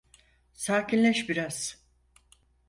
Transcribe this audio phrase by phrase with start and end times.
[0.53, 1.85] Sakinleş biraz.